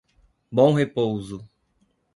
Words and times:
Bom 0.51 0.73
Repouso 0.73 1.47